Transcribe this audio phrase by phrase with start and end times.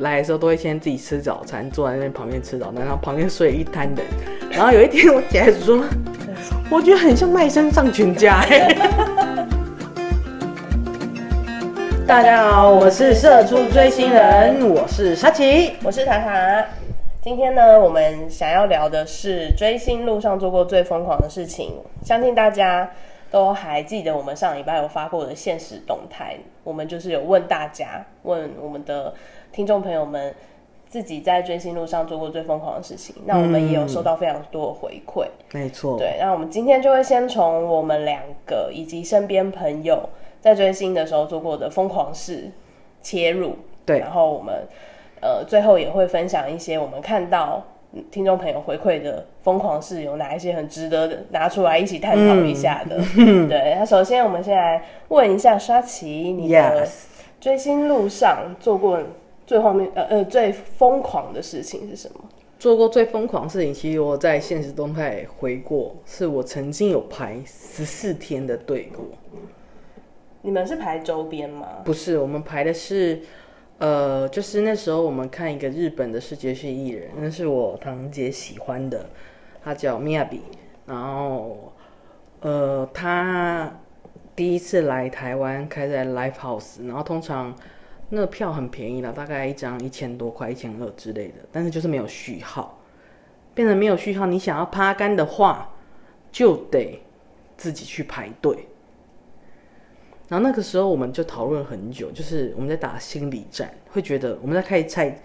[0.00, 4.06] 来的时候都会先自己吃早餐，坐在那边旁边吃早餐，然后旁边睡一摊人。
[4.50, 5.84] 然后有一天我起来说，
[6.70, 8.74] 我觉得很像卖身上全家哎。
[12.06, 15.74] 大家好，我是社畜追星人，我是沙琪。
[15.84, 16.64] 我是塔塔。
[17.20, 21.74] 今天呢，我们想要聊的是追星路上做过最疯狂的事情。
[22.02, 22.90] 相信大家
[23.30, 29.12] 都还记得我们上礼拜有发过的现实动态，我们就是有问大家，问我们的
[29.52, 30.34] 听众朋友们
[30.88, 33.14] 自己在追星路上做过最疯狂的事情。
[33.24, 35.26] 那我们也有收到非常多的回馈。
[35.52, 40.08] 没错，对，那我们今天就会先从我们两个以及身边朋友
[40.40, 42.50] 在追星的时候做过的疯狂事
[43.00, 43.56] 切入。
[43.86, 44.68] 对然后我们
[45.20, 52.96] 呃最后也会分享一些我们看到嗯听众朋友回馈的疯狂事有哪一些很值得的拿出来一起探讨一下的。
[53.48, 56.86] 对，那首先我们先来问一下沙琪，你的
[57.40, 59.00] 追星路上做过
[59.50, 62.20] 最后面呃呃最疯狂的事情是什么？
[62.56, 69.04] 做过最疯狂的事情，其实我在现实动态回过，是我曾经有排十四天的队过。
[70.42, 71.66] 你们是排周边吗？
[71.84, 73.22] 不是，我们排的是，
[73.78, 79.04] 呃，就是那时候我们看一个日本的世界系艺人，那是我堂姐喜欢的，
[79.64, 80.42] 他叫 Miyabi，
[80.86, 81.72] 然后，
[82.42, 83.80] 呃，他
[84.36, 87.52] 第一次来台湾开在 Live House，然后通常
[88.12, 92.78] 那票很便宜了，大概一张一千多块、一千二之类的，但是就是没有序号，
[93.54, 95.72] 变成没有序号，你想要趴杆的话，
[96.32, 97.00] 就得
[97.56, 98.66] 自己去排队。
[100.28, 105.16] 然后那个时候我们就讨论很久，就是我们在打心理战，会觉得我们在开始猜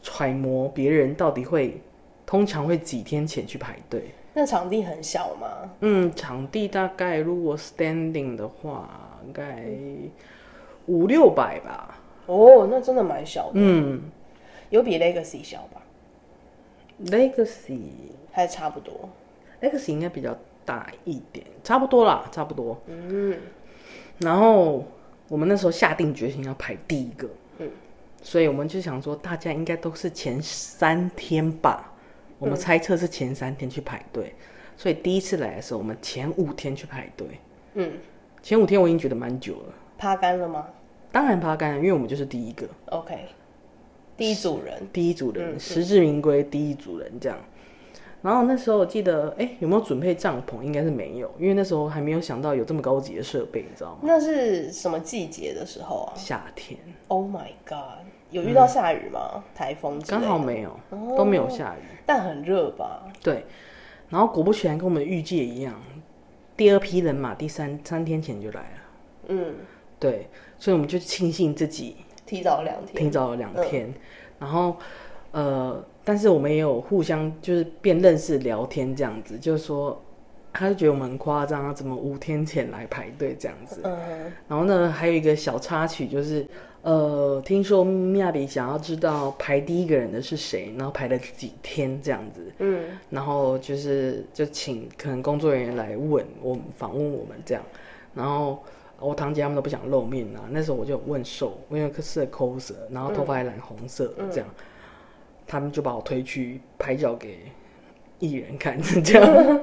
[0.00, 1.80] 揣摩别人到底会
[2.24, 4.12] 通常会几天前去排队。
[4.34, 5.70] 那场地很小吗？
[5.80, 9.64] 嗯，场地大概如果 standing 的话，应该
[10.86, 11.98] 五六百吧。
[12.28, 14.02] 哦，那真的蛮小的，嗯。
[14.70, 15.82] 有比 Legacy 小吧
[17.04, 17.80] ？，Legacy。
[18.30, 19.08] 还差不多
[19.60, 22.80] ？Legacy 应该比较大一点，差不多啦，差不多。
[22.86, 23.36] 嗯，
[24.18, 24.84] 然后
[25.26, 27.28] 我们那时候下定决心要排第一个，
[27.58, 27.68] 嗯，
[28.22, 31.92] 所以我们就想说，大家应该都是前三天吧，
[32.38, 34.32] 我们猜测是前三天去排队，
[34.76, 37.26] 所以第一次来的时候，我们前五天去排队，
[37.74, 37.94] 嗯，
[38.40, 40.68] 前五天我已经觉得蛮久了，趴干了吗
[41.10, 43.16] 当然怕干了，因为我们就是第一个，？OK，
[44.16, 47.38] 第一组人，第一组人，实至名归第一组人这样。
[48.20, 50.60] 然后那时候我记得，哎，有没有准备帐篷？
[50.60, 53.98] 应该是没有，因为那时候还没有想到有这么高级的设备，你知道吗？
[54.02, 59.44] 那是什么季节的时候啊夏天？Oh my god，有遇到下雨吗？
[59.54, 60.78] 台风刚好没有，
[61.16, 61.96] 都没有下雨。
[62.04, 63.04] 但很热吧？
[63.22, 63.44] 对，
[64.08, 65.80] 然后果不其然，跟我们预计的一样，
[66.56, 68.78] 第二批人马第三三天前就来了。
[69.28, 69.54] 嗯，
[70.00, 71.96] 对，所以我们就庆幸自己
[72.26, 73.04] 提早两天。
[73.04, 73.92] 提早了两天，
[74.38, 74.76] 然后
[75.30, 80.00] 呃，但是我们也有互相就是变认识聊天这样子，就是说，
[80.52, 83.80] 他就觉得我们很夸张啊，怎么五天前来排队这样子。
[83.84, 86.46] 嗯然后呢，还有一个小插曲就是，
[86.82, 97.62] 呃，听说米亚比想要知道排第一个人的是谁，然后排了几天这样子，嗯，然后就是就请可能工作人员来问我们访问我们这样，
[98.14, 98.62] 然后
[99.00, 104.46] 我堂姐他们都不想露面啊，那时候我就问瘦，因为是 coser，然后头发还染红色的这样，
[105.46, 107.38] 他们就把我推去拍照给
[108.18, 109.60] 艺人看 这样，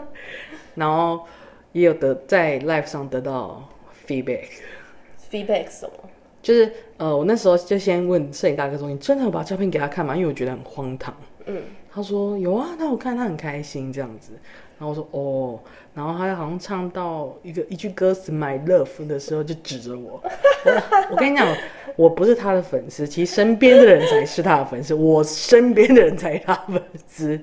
[0.76, 1.26] 然后
[1.74, 3.68] 也有得在 live 上得到
[4.08, 4.48] feedback。
[5.30, 6.10] feedback 什么？
[6.42, 11.12] 就是呃，我那时候就先问摄影大哥说：“你真的有把照片给他看吗？”因为我觉得很荒唐。
[11.46, 14.34] 嗯，他说有啊，那我看他很开心这样子。
[14.78, 15.60] 然后我说哦，
[15.96, 20.22] 然后他好像唱到一个一句歌词 “My Love” 的时候，就指着我。
[20.66, 21.48] 我我跟你讲，
[21.96, 27.40] 我不是他的粉丝，其实身边的人才是他的粉丝，我身边的人才是他的粉丝。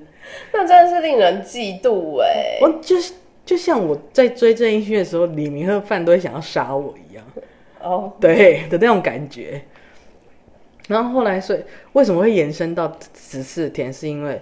[0.52, 2.58] 那真的是令人嫉妒哎。
[2.60, 3.14] 我就是
[3.46, 7.24] 就像我在追郑义勋的时候，李明和范都会想要杀我一样。
[7.80, 9.62] 哦，对的那种感觉。
[10.88, 11.60] 然后后来，所以
[11.92, 13.90] 为什么会延伸到十四天？
[13.90, 14.38] 是因为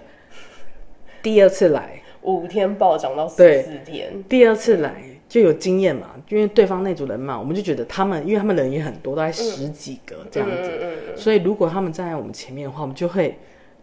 [1.23, 4.23] 第二次来，五天暴涨到十四天。
[4.29, 4.95] 第二次来
[5.27, 13.37] 就有经验嘛，因为对方那组人嘛，我们就觉得他们，因为他们人也很多，大概十几个这样子，嗯嗯所以如果他们站在我们前面的话，我们就会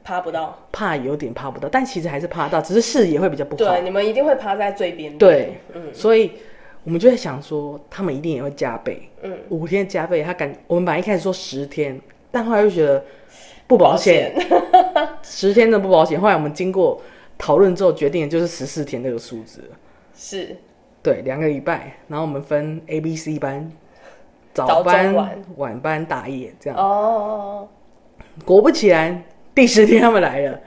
[0.04, 0.58] 趴不到。
[0.70, 3.82] 怕有点怕不到，但其实还是怕到，只是视野会比较不好对，。
[3.82, 6.32] 你们一定会趴在最边对，嗯，所以
[6.84, 10.22] 我们就在想说，他们一定也会加倍，嗯，五天加倍。
[10.22, 11.98] 他感，我们本来一开始说十天，
[12.30, 13.02] 但后来又觉得
[13.66, 14.34] 不保险，
[15.22, 16.20] 十天的不保险。
[16.20, 17.00] 后来我们经过
[17.38, 19.62] 讨论之后，决定的就是十四天这个数字。
[20.14, 20.56] 是。
[21.00, 23.70] 对，两个礼拜，然后我们分 A、B、C 班，
[24.52, 26.78] 早早班中晚、晚班、打野这样。
[26.78, 27.68] 哦，
[28.44, 29.22] 果不其然，
[29.54, 30.60] 第十天他们来了，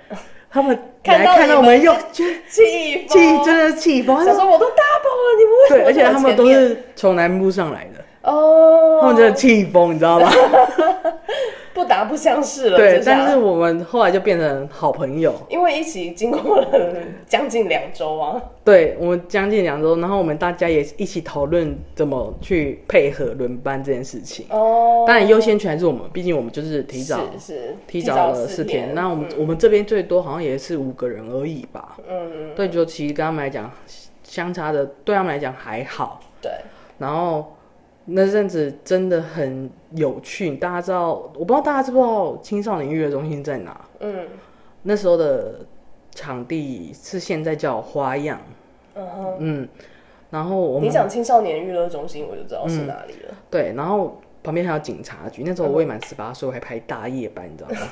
[0.50, 0.74] 他们
[1.04, 10.30] 来看到看到我们又 就气气真的气疯，他说我都 double 了，你们为什对，么而且他们都是从南部上来的，哦，他们真的气疯，你知道吗？
[11.74, 12.78] 不打不相识了。
[12.78, 15.34] 对，但是我们后来就变成好朋友。
[15.50, 16.94] 因为一起经过了
[17.26, 24.46] 将近两周啊，对我们将近两周，然后我们大家也一起讨论怎么去配合轮班这件事情。
[24.50, 28.94] 哦，当然优先权还是我们，毕竟我们就是提早是是提早了四四天。
[28.94, 31.98] 那我们、我们这边最多好像也是五个人而已吧。
[32.08, 33.72] 嗯嗯对，就其实跟他们来讲，
[34.26, 36.20] 相差的对他们来讲还好。
[36.42, 36.52] 对，
[36.98, 37.56] 然后
[38.06, 43.80] 那阵子真的很有趣，大家知道，我不知道大家知不知道青少年娱乐中心在哪？
[44.00, 44.28] 嗯
[44.84, 45.60] 那时候的
[46.10, 48.42] 场地是现在叫花样，
[48.96, 49.36] 嗯哼。
[49.38, 49.70] 嗯，
[50.32, 53.34] 然后我们你讲青少年娱乐中心，我就知道是哪里了。
[53.50, 57.88] 对，然后旁边还有警察局，那时候我未满十八岁，我还排大夜班，你知道吗？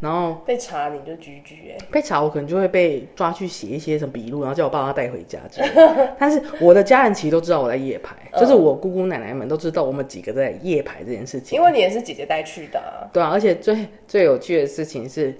[0.00, 6.14] 然后被查你就居居哎，被查，我可能就会被抓去写一些什么笔录，然后叫我爸妈带回家之类的。
[6.20, 11.58] 但是我的家人其实都知道我在夜排，就是我姑姑奶奶们都知道我们几个在夜排这件事情。
[11.58, 13.10] 因为你也是姐姐带去的、啊。
[13.12, 15.34] 对啊，而且最最有趣的事情是，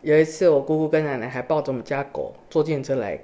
[0.00, 3.18] 有一次我姑姑跟奶奶还抱着我们家狗坐电车来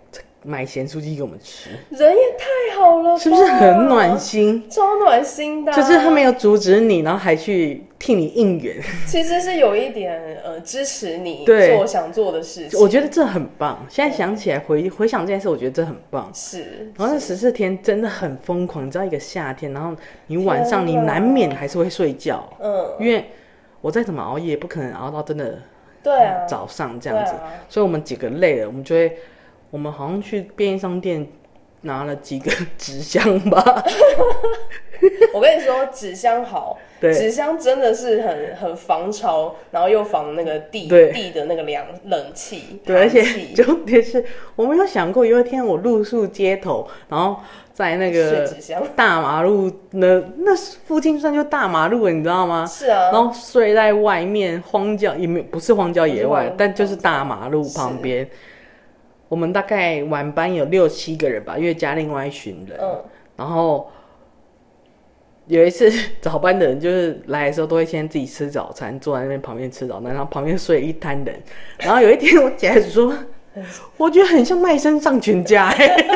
[0.45, 4.63] 买咸酥鸡给我们吃，人也太好了，是不是很暖心？
[4.71, 8.77] 超暖心的啊、就是他没有阻止你，然后还去替你应援，
[9.07, 12.79] 其实是有一点呃支持你 对做想做的事情。
[12.79, 13.87] 我觉得这很棒。
[13.89, 16.31] 现在想起来回回想这件事，我觉得这很棒。
[16.35, 23.25] 是，然后那十四天真的很疯狂，你知道一个夏天，然后你晚上你难免还是会睡觉，嗯，因为
[23.81, 25.59] 我再怎么熬夜，不可能熬到真的
[26.03, 27.33] 对啊，早上这样子。
[27.33, 29.17] 啊所以我们几个累了，我们就会，
[29.75, 31.27] 我们好像去便利商店
[31.81, 32.49] 拿了几个
[32.79, 33.85] 纸箱吧，
[35.35, 37.13] 我跟你说，纸箱好，对。
[37.13, 43.21] 纸箱真的是很很防潮，然后又防那个地地的那个凉冷气，对，而且
[43.61, 44.25] 重点是
[44.55, 47.41] 我没有想过有一天我露宿街头，然后
[47.73, 50.55] 在那睡个大马路那那
[50.87, 52.65] 附近算就大马路了，你知道吗？
[52.65, 56.55] 是啊，然后睡在外面荒郊，也没有不是荒郊野外。
[56.57, 58.25] 但就是大马路旁边。
[59.29, 62.79] 我们大概晚班有六七个人吧，因为加另外一群人。
[62.81, 63.05] 嗯，
[63.37, 63.91] 然后
[65.47, 65.91] 有一次
[66.21, 71.43] 早班的人就是来的时候都会先自己吃早餐，坐在那边旁边吃早餐，然后旁边睡一摊人。
[71.79, 73.15] 然后有一天我姐还说，
[73.97, 76.07] 我觉得很像卖身上全家、欸。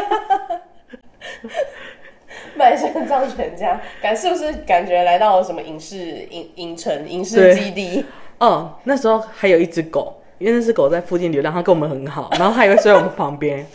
[2.57, 8.05] 卖身葬全家，感是不是感觉来到了什么影视影影城影视基地？
[8.39, 13.67] 哦，那时候还有一只狗，因为那只狗在附近流浪，它跟我们很好， 然后它也会睡我们旁边。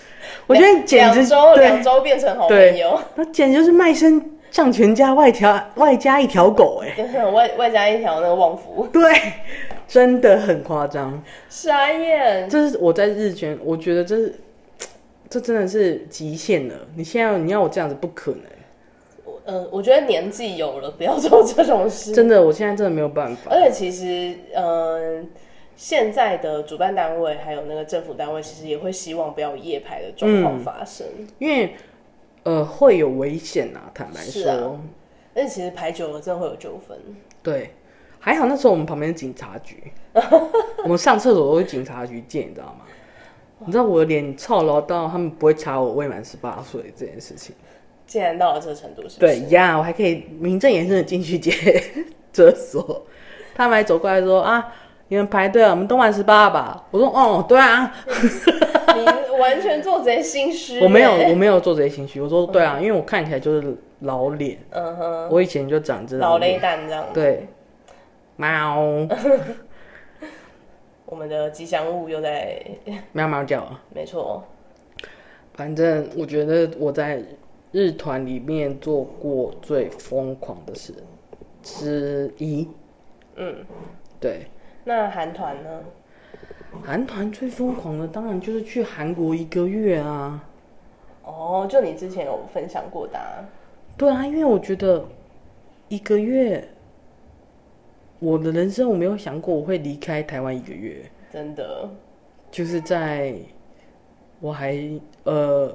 [0.48, 4.22] 我觉得简直两周对两周变成好朋对友，那简直就是卖身
[4.52, 9.02] 上全家外条外加一条狗哎、 外外加一条那个旺夫，对，
[9.88, 11.22] 真的很夸张。
[11.50, 12.48] 傻眼。
[12.50, 14.36] 这是我在日圈，我觉得这是
[15.30, 16.76] 这真的是极限了。
[16.96, 18.42] 你现在你要我这样子不可能，
[19.46, 22.14] 呃，我觉得年纪有了，不要做这种事。
[22.14, 23.52] 真的，我现在真的没有办法。
[23.52, 25.28] 而且其实，嗯、
[25.76, 31.06] 现在的主办单位还有那个政府单位，其实也会希望不要有夜排的状况发生。
[31.40, 31.76] 因为
[32.44, 34.80] 呃会有危险啊，坦白说，
[35.34, 36.98] 但其实排久了，真的会有纠纷。
[37.42, 37.72] 对。
[38.20, 39.92] 还好那时候我们旁边是警察局，
[40.84, 42.86] 我们上厕所都是警察局见，你知道吗？
[43.66, 47.54] 你知道我的脸操劳到他们不会查我未满十八岁这件事情。
[48.08, 49.20] 竟然到了这个程度，是是？
[49.20, 51.52] 对呀，我还可以名正言顺的进去接
[52.32, 53.06] 厕所。
[53.54, 54.74] 他们还走过来说啊，
[55.14, 56.88] 你们排队了，我们东莞十八吧？
[56.90, 57.94] 我说哦，对啊，
[58.96, 59.06] 你
[59.40, 62.20] 完全做贼心虚、 我没有，欸我没有做贼心虚。
[62.20, 66.58] 我说对啊，因为我看起来就是老脸，嗯哼，我以前就长这老雷。
[66.58, 67.06] 蛋这样。
[67.14, 67.48] 对，
[68.38, 68.76] 喵
[71.06, 72.60] 我们的吉祥物又在，
[73.14, 73.80] 喵喵叫啊。
[73.94, 74.44] 没错，
[75.54, 77.22] 反正我觉得我在
[77.72, 80.92] 日团里面做过最疯狂的事
[81.62, 82.68] 之一。
[83.36, 83.64] 嗯。
[84.20, 84.48] 对，
[84.84, 85.82] 那韩团呢？
[86.84, 90.44] 韩团最疯狂的当然就是去韩国一个月啊。
[91.24, 93.46] 哦，就你之前有分享过的、啊，
[93.96, 95.06] 对啊，因为我觉得
[95.88, 96.68] 一个月，
[98.20, 101.90] 我的人生我没有想过我会离开台湾一个月，真的，
[102.52, 103.36] 就是在
[104.42, 104.78] 我还
[105.24, 105.74] 呃，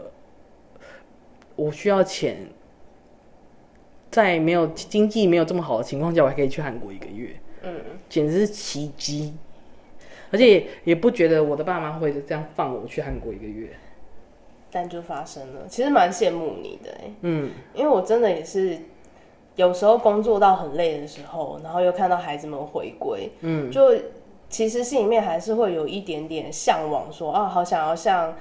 [1.57, 2.37] 我需要钱，
[4.11, 9.35] 在没有经济没有这么好的情况下，我还可以去韩国一个月，嗯，简直是奇迹。
[10.31, 13.71] 而且也不觉得我的爸妈会这样放我去韩国一个月。
[14.71, 18.79] 但就发生了，其实蛮羡慕你的哎，嗯，因为我真的也是
[19.57, 23.95] 有时候工作到很累的时候，然后又看到孩子们回归，嗯，就
[24.51, 28.37] 其实心里面还是会有一点点向往说啊，好想要像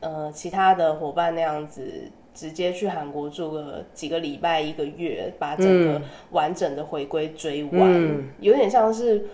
[0.00, 2.10] 呃其他的伙伴那样子。
[2.36, 6.02] 直接去韩国住个几个礼拜、一个月，把整个
[6.32, 9.24] 完整的回归追完，有点像是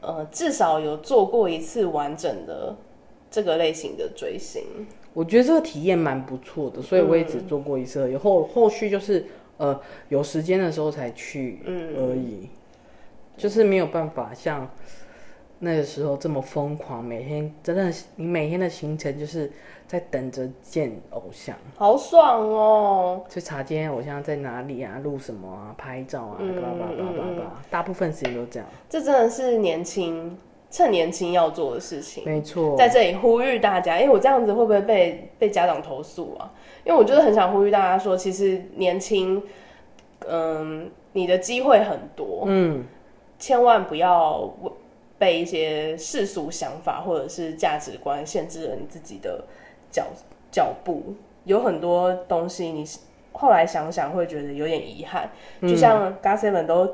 [0.00, 2.76] 呃，至少有做过一次完整的
[3.28, 4.62] 这个类型的追星。
[5.12, 12.48] 我觉得这个体验蛮不错的，所以我也只做过一次，以后后续就是呃有时间的时候才去而已，
[13.36, 14.70] 就是没有办法像
[15.58, 19.50] 那个时候这么疯狂，每天真的你每天的行程就是。
[19.86, 23.24] 在等着见偶像，好爽哦！
[23.28, 28.68] 去查今天偶像在哪里啊，录什么啊，拍照啊，叭叭叭叭叭，大部分时间都这样。
[28.88, 30.36] 这真的是年轻，
[30.70, 32.24] 趁年轻要做的事情。
[32.24, 36.50] 没错，在这里呼吁大家，因为我这样子会不会被被家长投诉啊？
[36.82, 39.40] 因为我就是很想呼吁大家说，其实年轻，
[40.26, 42.84] 嗯，你的机会很多，嗯，
[43.38, 44.50] 千万不要
[45.18, 49.44] 被一些世俗想法或者是价值观限制了你自己的。
[49.94, 50.06] 脚
[50.50, 52.84] 脚步有很多东西，你
[53.30, 55.30] 后来想想会觉得有点遗憾。
[55.62, 56.84] 就像 g a s v e n 都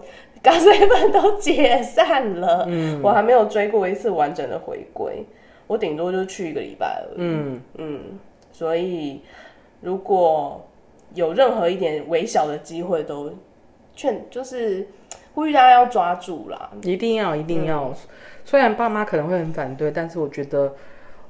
[0.42, 2.69] g a s v e n 都解散了，
[3.02, 5.25] 我还没有追过一次完整的回归，
[5.66, 7.16] 我顶多就去一个礼拜而已。
[7.16, 8.00] 嗯嗯，
[8.52, 9.23] 所以
[9.80, 10.62] 如果
[11.14, 13.33] 有任何一点微小的机会，都
[13.97, 14.87] 劝就是
[15.35, 17.95] 呼吁大家要抓住啦，一定要一定要。
[18.45, 20.75] 虽然爸妈可能会很反对，但是我觉得。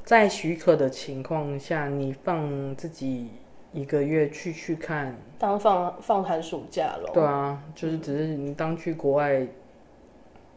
[0.04, 3.28] 在许可的情况下，你放自己
[3.72, 7.10] 一个月去去看，当放放寒暑假咯。
[7.14, 9.46] 对啊，就是只是你当去国外，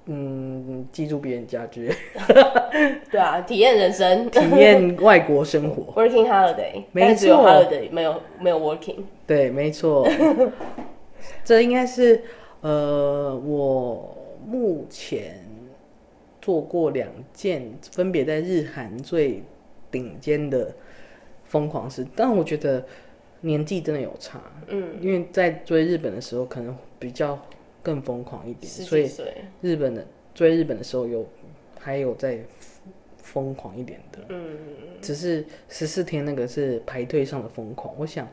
[0.06, 1.94] 嗯，记住别人家居。
[3.12, 5.94] 对啊，体验人生， 体验外国生活。
[6.02, 9.04] Working holiday，没错，holiday 没有没有 working。
[9.28, 10.08] 对，没错。
[11.46, 12.24] 这应该是
[12.62, 15.40] 呃，我目前。
[16.44, 19.42] 做过两件，分别在日韩最
[19.90, 20.76] 顶尖的
[21.46, 22.86] 疯狂事，但我觉得
[23.40, 27.40] 年纪真的有差，嗯，因为在追日本的时候可能比较
[27.82, 29.10] 更疯狂一点，所以
[29.62, 31.26] 日本的追日本的时候有
[31.80, 32.40] 还有在
[33.16, 34.58] 疯狂一点的，嗯，
[35.02, 38.28] 只是十四天那个是排队上的疯狂，我想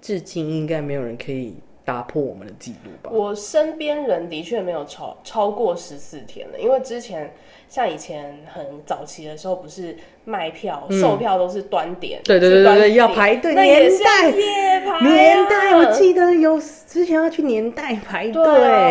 [0.00, 1.56] 至今应该没有人可以。
[1.86, 3.10] 打破我们的记录吧。
[3.10, 7.32] 我身边人的确没有超超过十四天了，因为之前
[7.68, 13.54] 像以前很早期的时候，不是卖票售票都是端点，对对对对对，要排队。
[13.54, 14.30] 年代
[15.00, 18.42] 年代，我记得有之前要去年代排队。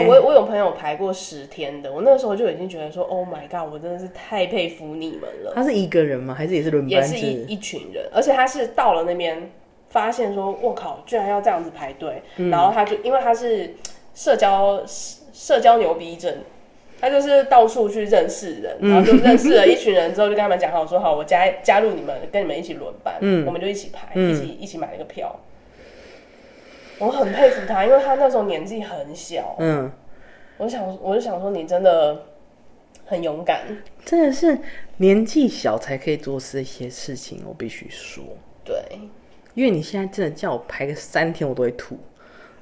[0.08, 5.52] 我我有朋友排过十天的，我那时候就已经觉得说，Oh my god，我真的是太佩服你们了。
[5.54, 6.34] 他是一个人吗？
[6.34, 9.52] 还是也是轮班也是一一群人，而且他是到了那边。
[9.96, 12.22] 发现说，我靠，居然要这样子排队，
[12.52, 13.74] 然后他就因为他是
[14.14, 16.36] 社交社交牛逼症，
[17.00, 25.34] 他就是到处去认识人，然后就认识了一群人之后，就跟他们讲好说好，我加加入你们，跟你们一起轮班，嗯，我们就一起排，一起一起买那个票。
[27.00, 29.90] 我很佩服他，因为他那时候年纪很小，嗯，
[30.58, 32.22] 我想我就想说，你真的
[33.06, 33.62] 很勇敢，
[34.04, 34.58] 真的是
[34.98, 38.22] 年纪小才可以做这些事情，我必须说，
[38.66, 38.76] 对。
[39.56, 41.98] 因为你现在真的叫我排个三天，我都会吐。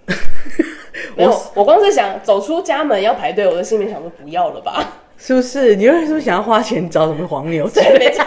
[1.15, 4.99] 没有，我光是想走出家门要排队，我的心里想说不要了吧？
[5.17, 5.75] 是不是？
[5.75, 7.67] 你为什么想要花钱找什么黄牛？
[7.69, 8.25] 对，没错，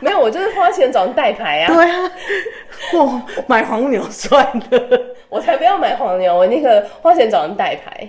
[0.00, 1.74] 没有，我就是花钱找人代排啊。
[1.74, 2.12] 对啊，
[2.94, 8.08] 我买黄牛算了，我才不要买黄牛，我那个花钱找人代排。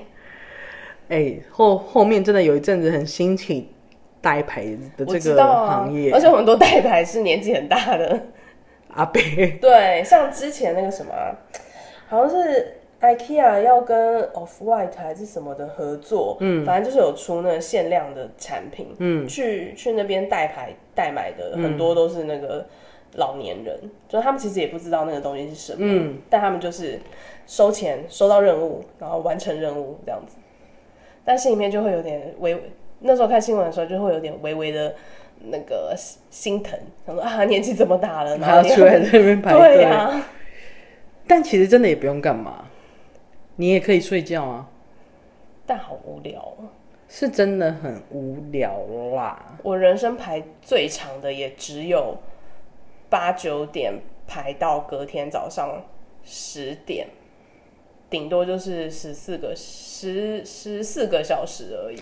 [1.10, 3.72] 哎，后后面真的有一阵子很兴起
[4.22, 4.64] 代排
[4.98, 8.20] 的这个行业，而且很多代排是年纪很大的。
[8.98, 11.14] 阿贝 对，像之前那个什么，
[12.08, 22.66] 好像是 IKEA 要跟 Off White 还是什么的合作，嗯，反正就是有出那个限量的产品，嗯，去去那边代牌代买的很多都是那个
[23.14, 27.00] 老年人，就他们其实也不知道那个东西是什么，嗯，但他们就是
[27.46, 30.38] 收钱收到任务，然后完成任务这样子，
[31.24, 32.60] 但心里面就会有点微，
[33.02, 34.96] 那时候看新闻的时候就会有点微微的。
[35.46, 35.96] 那个
[36.30, 40.26] 心疼，他说啊，年纪这么大了，还要出来在那边排队啊。
[41.28, 42.66] 但其实真的也不用干嘛，
[43.56, 44.68] 你也可以睡觉啊。
[45.66, 46.56] 但好无聊，
[47.08, 48.80] 是真的很无聊
[49.16, 49.58] 啦。
[49.64, 52.18] 我人生排最长的也只有
[53.10, 53.94] 八九点
[54.26, 55.84] 排到隔天早上
[56.24, 57.08] 十点，
[58.10, 62.02] 顶多就是十四个十十四个小时而已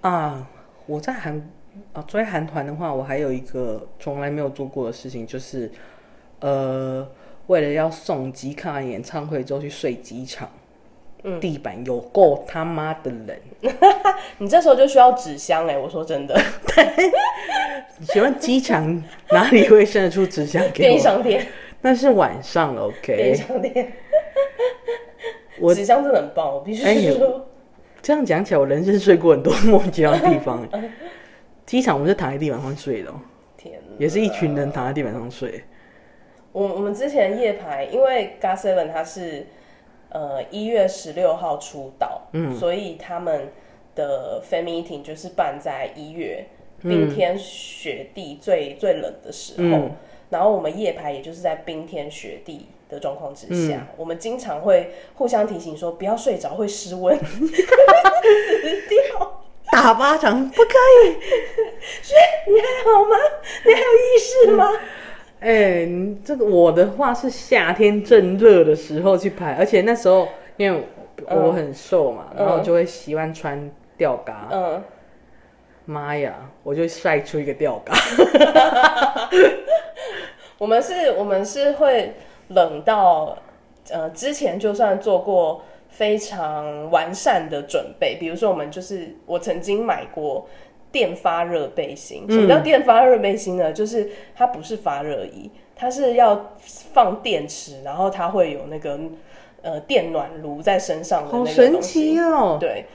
[0.00, 0.48] 啊。
[0.86, 1.50] 我在韩。
[1.92, 5.70] 啊，追韩团的话，我还有一个从来没有做过的事情，就是，
[6.40, 7.06] 呃，
[7.46, 10.48] 为了要送机看完演唱会之后去睡机场。
[11.40, 13.36] 地板有够他妈的冷。
[14.38, 16.36] 你这时候就需要纸箱哎、我说真的，
[18.08, 19.00] 请问机场
[19.30, 21.00] 哪里会生得出纸箱给便利我？
[21.00, 21.46] 商店，
[21.80, 23.34] 那是晚上了，OK。
[23.36, 23.92] 商店，
[25.60, 27.46] 我纸箱真的很棒，我必须说，
[28.02, 30.68] 这样讲起来，我人生睡过很多莫名其妙的地方。
[31.66, 33.14] 机场我们是躺在地板上睡的哦、
[33.56, 35.62] 天哪，也是一群人躺在地板上睡。
[36.52, 39.46] 我我们之前夜排，因为 g a Seven 它是
[40.10, 43.48] 呃一月十六号出道，嗯，所以他们
[43.94, 46.46] 的 fan meeting 就是办在一月
[46.80, 49.90] 冰天雪地最、最冷的时候，嗯。
[50.30, 57.46] 然后我们夜排也就是在冰天雪地的状况之下，我们经常会互相提醒说不要睡着会失温， 死
[58.88, 59.41] 掉。
[59.72, 61.08] 打巴掌不可以。
[62.46, 63.16] 你还好吗？
[63.64, 64.68] 你还有意识吗？
[65.40, 70.86] 哎、你这个我的话是夏天正热的时候去拍，而且那时候因为
[71.26, 74.48] 我很瘦嘛，然后就会喜欢穿吊嘎。
[74.52, 74.84] 嗯，
[75.86, 77.94] 妈呀，我就晒出一个吊嘎。
[80.58, 82.14] 我们是，我们是会
[82.48, 83.36] 冷到，
[83.90, 90.48] 呃，之前就算做过非常完善的准备，比如说我们就是我曾经买过
[90.90, 92.24] 电发热背心。
[92.28, 93.72] 什么叫电发热背心呢？
[93.72, 96.54] 就是它不是发热衣，它是要
[96.92, 98.98] 放电池，然后它会有那个
[99.60, 102.56] 呃电暖炉在身上的那个神东西奇哦！
[102.58, 102.86] 对，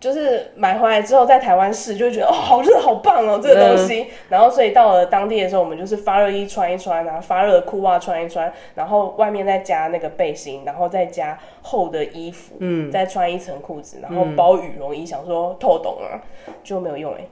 [0.00, 4.06] 就是买回来之后在台湾试，就会觉得哦，好热好棒哦，这个东西。
[4.28, 16.22] 然后所以到了当地的时候，我们就是发热衣穿一穿啊，发热的裤袜穿一穿，然后外面再加那个背心，然后再加厚的衣服，嗯，再穿一层裤子，然后包羽绒衣，想说透懂啊，
[16.62, 17.26] 就没有用哎、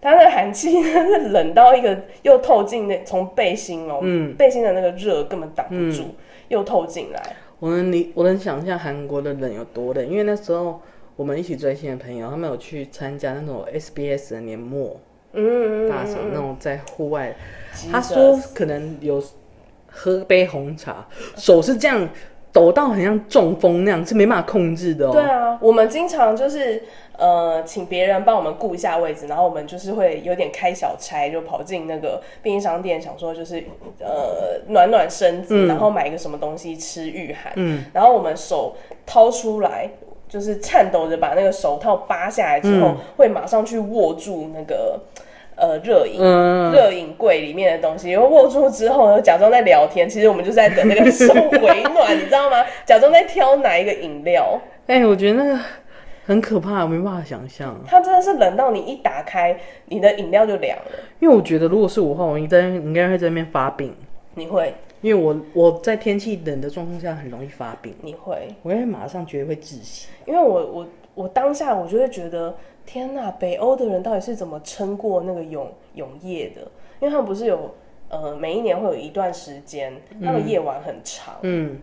[0.00, 6.14] 它那个寒气真是冷到一个又透进那从背心哦，嗯，背心的那个热根本挡不住，
[6.48, 7.20] 又透进来，
[7.58, 10.80] 我能理，我能想象韩国的冷有多冷，因为那时候
[11.16, 15.00] 我们一起追星的朋友，他们有去参加那种 SBS 的年末
[15.32, 17.34] 嗯嗯大赏，那种在户外，
[17.86, 19.22] 嗯，他说可能有
[19.90, 22.06] 喝杯红茶，手是这样
[22.52, 25.12] 抖到很像中风那样，是没办法控制的哦。
[25.12, 26.82] 对啊，我们经常就是
[27.16, 33.64] 呃，请别人帮我们顾一下位置，然后我们就是会有点开小差，就跑进那个便利商店，想说就是
[34.00, 37.54] 呃暖暖身子，然后买一个什么东西吃御寒。
[37.56, 38.76] 嗯，然后我们手
[39.06, 39.90] 掏出来。
[40.36, 45.00] 就是颤抖着把那个手套扒下来之后，会马上去握住那个
[45.56, 52.62] 呃热饮，嗯，热饮柜里面的东西，然后握住之后呢，假装在聊天，其实我们就是在等那个手回暖，你知道吗？
[52.84, 54.60] 假装在挑哪一个饮料。
[54.88, 55.58] 哎、我觉得那个
[56.26, 57.74] 很可怕，我没办法想象。
[57.86, 60.84] 它真的是冷到你一打开，你的饮料就凉了。
[61.18, 63.96] 因为我觉得如果是我的话，我应该应该会在那边发病，
[64.36, 70.08] 你会，因为我我在天气冷的状况下很容易发病，你会，我应该马上觉得会窒息。
[70.26, 76.60] 因为我我我当下我就会觉得，天呐，北欧的人到底是怎么撑过那个永永夜的？
[77.00, 77.74] 因为他们不是有
[78.10, 81.78] 呃每一年会有一段时间，他们夜晚很长，嗯，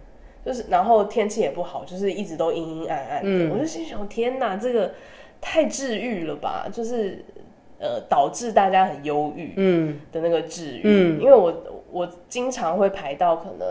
[0.45, 3.51] 就是然后天气也不好，就是一直都阴阴暗暗的。
[3.51, 4.93] 我就心想，天哪，这个
[5.41, 6.67] 太治愈了吧！
[6.71, 7.25] 就是
[7.79, 10.81] 呃，导致大家很忧郁嗯的那个治愈。
[10.85, 11.51] 嗯因为我
[11.93, 13.67] 我经常会排到可能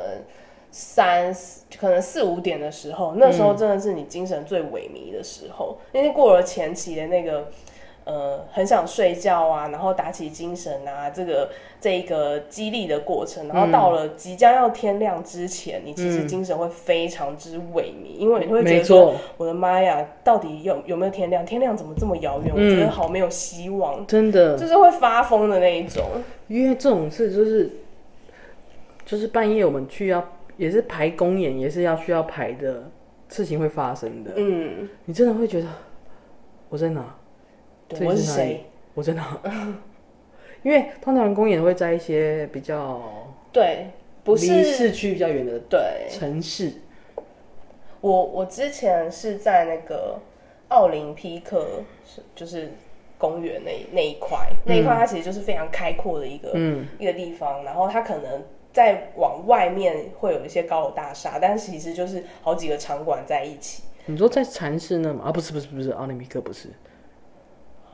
[0.70, 1.34] 三
[1.78, 7.48] 可能四五点的时候，那时候真的是你精神最萎靡的时候，因为过了前期的那个。
[8.04, 21.46] 呃，很想睡觉啊，然后打起精神啊，这个这一个激励的过程，然后到了即将要天亮之前，你其实精神会非常之萎靡，因为你会觉得说，我的妈呀，到底有有没有天亮？
[21.46, 22.52] 天亮怎么这么遥远？
[22.52, 26.02] 我觉得好没有希望，真的，就是会发疯的那一种。
[26.48, 27.70] 因为这种事就是
[29.04, 32.90] 就是半夜我们去要也是排公演，也是要需要排的
[33.28, 34.32] 事情会发生的。
[34.36, 35.68] 嗯，你真的会觉得
[36.68, 37.16] 我在哪？
[37.88, 38.64] 对，我是谁？
[38.94, 39.38] 我在哪？
[40.62, 43.02] 因为通常公演会在一些比较
[43.52, 43.88] 对，
[44.22, 46.06] 不离是市区比较远的对。
[46.08, 46.72] 城市。
[48.00, 50.18] 我我之前是在那个
[50.68, 52.70] 奥林匹克，是就是
[53.18, 63.82] 公园那那一块，那一块它其实就是非常开阔的一个、嗯一个地方，然后它可能再往外面会有一些高楼大厦，但其实就是好几个场馆在一起。
[64.06, 65.24] 你说在禅寺那吗？
[65.26, 66.68] 啊，不是不是不是，奥林匹克不是。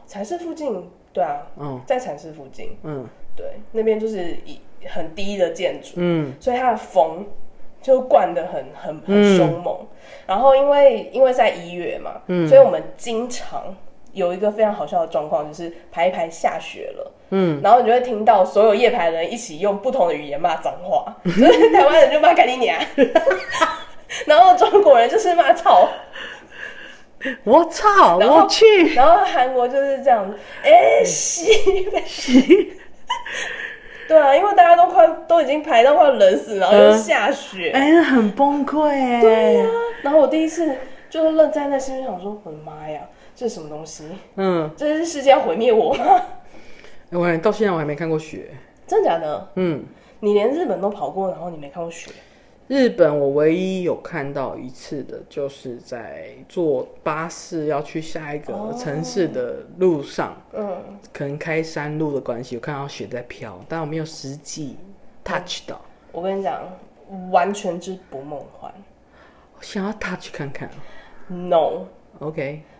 [0.06, 7.26] 禅寺附近，对啊，嗯在禅寺附近，嗯对，那边就是一很低的建筑，嗯所以它的风
[7.82, 9.86] 就灌的很很很凶猛。
[10.26, 13.76] 然后因为因为在一月嘛，所以我们经常
[14.18, 17.12] 有一个非常好笑的状况，就是排一排下雪了。
[17.30, 22.78] 嗯，然后你就会听到所有夜排的人一起用不同的语言骂脏话，就是台湾人就骂干你娘，
[24.26, 25.88] 然后中国人就是骂操，
[27.44, 30.26] 我操，我去，然后韩国就是这样。
[30.30, 31.52] 子，哎、西
[32.06, 32.72] 西
[34.08, 38.88] 对啊，因为大家都快都已经排到快冷死，然后又下雪，哎、那很崩溃。
[38.88, 39.20] 哎。
[39.20, 39.68] 对啊，
[40.00, 40.74] 然后我第一次
[41.10, 43.02] 就是愣在那，心里想说，我的妈呀，
[43.38, 44.02] 这是什么东西？
[44.34, 46.04] 嗯，这是世界要毁灭我吗？
[47.12, 48.50] 我还到现在我还没看过雪。
[48.84, 49.48] 真假的？
[49.54, 49.84] 嗯，
[50.18, 52.10] 你连日本都跑过，然后你没看过雪？
[52.66, 64.76] 日本我唯一有看到一次的，就是在坐巴士要去下一个城市的路上，嗯，可能开山路的关系，我看到雪在飘，但我没有实际
[65.22, 65.80] touch 到。
[66.10, 66.60] 我跟你讲，
[67.30, 68.74] 完全之不梦幻
[69.56, 70.68] 我想要 touch 看看。
[71.28, 71.86] ，no。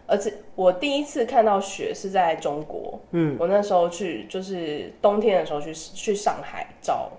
[0.08, 7.10] 而且我第一次看到雪是在中国，嗯，我那时候去就是冬天的时候去去上海找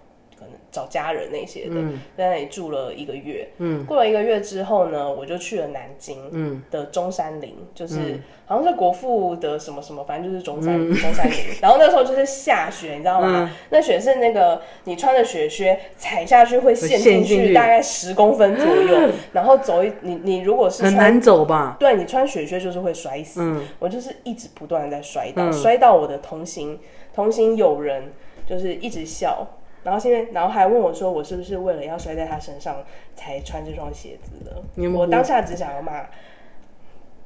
[0.72, 1.76] 找家人那些的，
[2.18, 11.38] 在那里住了一个月，嗯，过了一个月之后呢，我就去了南京，嗯，的中山陵，就是、好像是国父的什么什么，反正就是中山、 中山陵。
[11.62, 13.50] 然后那时候就是下雪，你知道吗？
[13.70, 21.78] 那雪是那个你穿着雪靴踩下去会陷进去，大概十公分左右， 然后走一你你如果是穿很难走吧？
[21.80, 23.64] 对你穿雪靴就是会摔死，嗯。
[23.80, 26.80] 我就是一直不断的在摔倒，摔到我的同行
[27.14, 28.12] 同行友人
[28.48, 29.48] 就是一直笑，
[29.84, 32.84] 然后现在然后还问我说我是不是为了要摔在他身上
[33.16, 34.62] 才穿这双鞋子的？
[34.76, 36.06] 你有没有我当下只想要骂，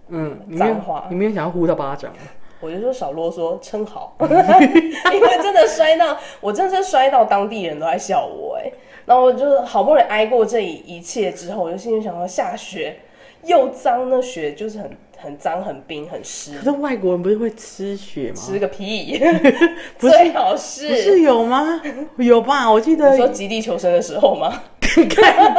[0.10, 2.14] 嗯，你没有脏话你没有想要呼他巴掌？
[2.60, 8.72] 我就说少啰嗦，撑好， 因为真的摔到我真的是摔到当地人都在笑我哎，
[9.06, 13.00] 然后我就好不容易挨过这一一切之后，我就心里想说下雪
[13.44, 14.90] 又脏，那雪就是很
[15.24, 18.36] 很脏、很冰、很湿可，是外国人不是会吃雪吗？
[18.36, 19.18] 吃个屁！
[19.98, 21.82] 不是最好不是是有吗？
[22.18, 22.70] 有吧？
[22.70, 24.62] 我记得你说极地求生的时候吗？
[24.84, 25.56] 看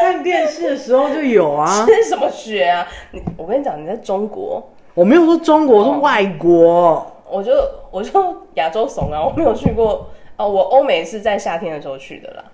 [0.00, 1.86] 看电视的时候就有啊。
[1.86, 2.88] 吃什么雪啊？
[3.12, 7.06] 你我跟你讲，你在中国，我没有说中国，我说外国。
[7.30, 7.52] 我就
[7.90, 12.44] 我就亚洲怂啊，我没有去过啊、我欧美是在夏天的时候去的啦。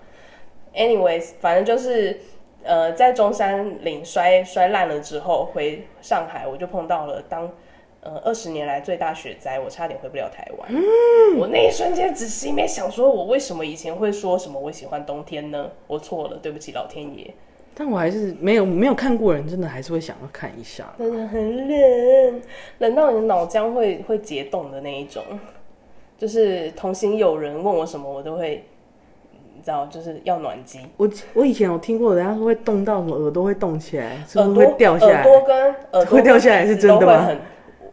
[0.75, 2.19] Anyways，反正就是
[2.63, 7.49] 呃，在中山陵摔摔烂了之后，回上海我就碰到了当
[8.01, 10.69] 呃二十年来最大雪灾，我差点回不了台湾。
[10.71, 15.69] 嗯我那一瞬间只心里面想说，我为什么以前会说什么我喜欢冬天呢？
[15.87, 17.33] 我错了，对不起老天爷。
[17.75, 20.93] 但我还是没有没有看过人，真的还是会想要看一下。
[20.97, 22.41] 真的很冷，
[22.79, 25.23] 冷到你的脑浆会会结冻的那一种。
[26.17, 28.65] 就是同行有人问我什么，我都会，
[29.59, 35.13] 你知道，就是要暖机，我我以前有听过人家说会冻到什么耳朵会冻起来，是不是耳朵会掉下来？
[35.15, 37.29] 耳朵跟耳朵会掉下来是真的吗？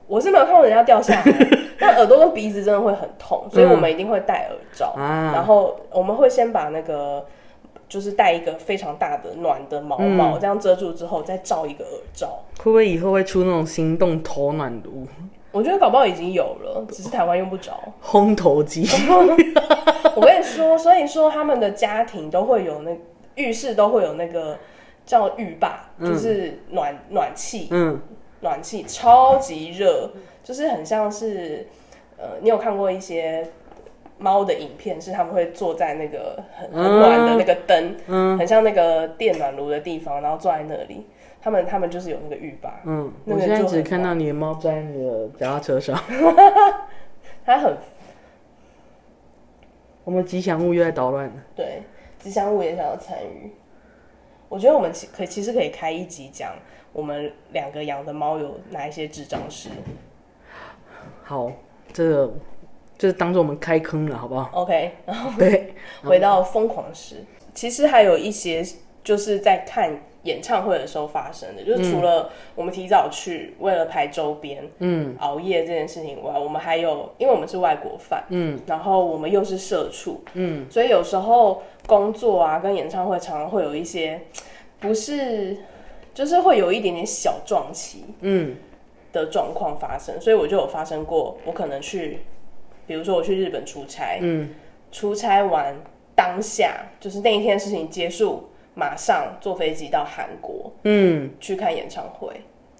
[0.06, 1.24] 我是没有看过人家掉下来，
[1.80, 4.94] 但耳朵跟鼻子真的会很痛，所以我们一定会戴耳罩。
[4.96, 7.26] 啊然后我们会先把那个
[7.88, 12.38] 就是戴一个非常大的暖的毛毛，这样遮住之后，再罩一个耳罩。
[12.58, 15.04] 会不会以后会出那种心动头暖炉、
[15.50, 17.72] 我觉得搞不好已经有了，只是台湾用不着。
[18.00, 18.86] 烘头机？
[20.16, 22.98] 我跟你说，所以说他们的家庭都会有那
[23.34, 24.58] 浴室都会有那个
[25.04, 28.00] 叫浴霸，就是暖暖气，嗯，
[28.40, 30.10] 暖气超级热，
[30.42, 31.68] 就是很像是
[32.16, 33.46] 呃，你有看过一些
[34.18, 41.06] 猫的影片，是他们会坐在那个很很暖的那个灯，嗯，很像那个电暖炉的地方，然后坐在那里。
[41.38, 45.96] 他们他们就是有那个浴霸，嗯，那我现在个就只看到你的猫在你的脚踏车上。
[47.46, 47.76] 它很
[50.06, 51.32] 我们吉祥物又在捣乱了。
[51.56, 51.82] 对，
[52.16, 53.50] 吉祥物也想要参与。
[54.48, 56.52] 我觉得我们其可以其实可以开一集讲
[56.92, 59.68] 我们两个养的猫有哪一些智障事。
[61.24, 61.50] 好，
[61.92, 62.32] 这个
[62.96, 64.92] 就是当做我们开坑了，好不好？OK，
[65.36, 68.64] 对，回到疯狂时，其实还有一些
[69.02, 84.20] 就是在看演唱会的时候发生的，就是除了我们提早去为了排周边，嗯，熬夜这件事情以外，我们还有因为我们是外国饭，嗯，然后我们又是社畜，嗯，所以有时候工作啊跟演唱会常常会有一些
[84.80, 85.56] 不是，
[86.12, 88.56] 就是会有一点点小撞期，嗯，
[89.12, 92.20] 的状况发生，所以我就有发生过，我可能去，
[92.86, 94.50] 比如说我去日本出差，嗯，
[94.90, 95.76] 出差完
[96.14, 102.28] 当下就是那一天事情结束，马上坐飞机到韩国嗯，去看演唱会。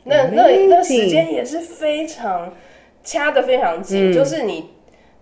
[0.04, 2.52] 那那那时间也是非常
[3.02, 4.70] 掐的非常紧，就是你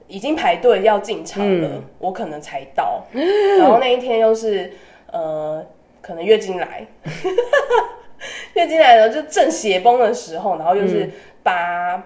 [0.08, 3.04] 已经排队要进场了，我可能才到，
[3.58, 4.72] 然后那一天又是
[5.12, 5.64] 呃，
[6.02, 6.84] 可能月经来，
[8.54, 11.08] 月经来了就正血崩的时候，然后又是
[11.42, 12.02] 八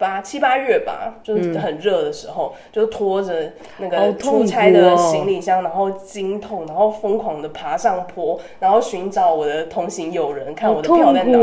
[0.00, 11.38] 八七八月吧，就是很热的时候，就拖着那个出差的哦行李箱，然后经痛，然后疯狂的爬上坡，然后寻找我的同行友人，看我的票在哪。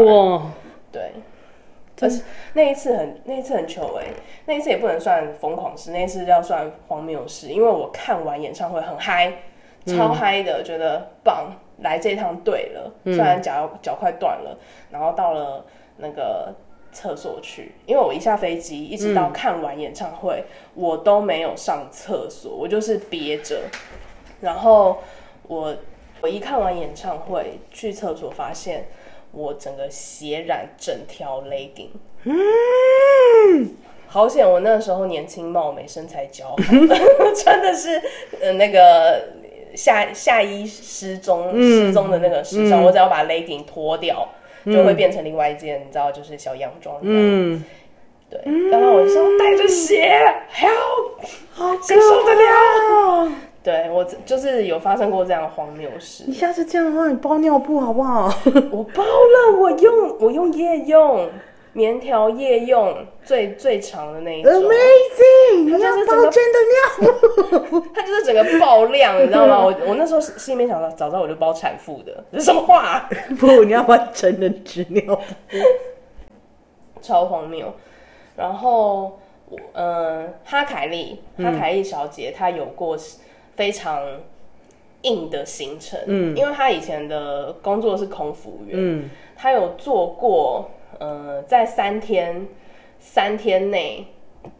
[0.91, 1.11] 对，
[2.01, 4.07] 而且那一次很那一次很糗哎、
[4.47, 9.31] 那一次也不能算疯狂事，那一次要算荒谬事，因为我看完演唱会很嗨，
[9.85, 14.57] 超嗨的，觉得棒，来这一趟对了，虽然脚脚快断了，
[14.89, 15.63] 然后到了
[15.97, 16.51] 那个。
[16.97, 23.65] 厕所去，因为我一下飞机，一直到看完演唱会，我都没有上厕所，我就是憋着。
[24.41, 25.03] 然后
[25.43, 25.75] 我
[26.21, 28.87] 我一看完演唱会去厕所，发现
[29.31, 31.89] 我整个血染整条 legging。
[32.23, 33.75] 嗯
[34.07, 34.49] 好险！
[34.49, 36.55] 我那时候年轻貌美，身材姣好，
[37.35, 38.01] 穿的是
[38.41, 39.21] 呃那个
[39.75, 44.27] 夏夏衣失踪、失踪的那个时尚，我只要把 legging 脱掉，
[44.71, 46.97] 就会变成另外一件，你知道，就是小洋装。
[47.01, 47.63] 嗯，
[48.29, 48.39] 对，
[48.71, 50.19] 刚刚我说带着血
[50.53, 53.25] ，help，好谁受得了？
[53.25, 53.31] 了？
[53.63, 56.33] 对我就是有发生过这样的荒谬事你。
[56.33, 58.33] 下次这样的话，你包尿布好不好？
[58.71, 61.29] 我包了，我用我用夜用
[61.77, 65.65] 棉条夜用最最长的那一种，Amazing！
[65.65, 67.79] 你要就是整真的尿布。
[67.93, 69.59] 它就是整个爆量，你知道吗？
[69.63, 73.07] 我我那时候心里面想到，早知道我就包产妇的， 这是什么话？
[73.39, 75.21] 不，你要包成人纸尿布。
[76.99, 77.71] 超荒谬。
[78.35, 82.97] 然后，我嗯，哈凯丽，哈凯丽小姐，她有过
[83.55, 84.01] 非常
[85.03, 92.47] 硬的行程，嗯，因为她以前的工作是空服员，嗯，她有做过，呃，在三天
[92.99, 94.07] 三天内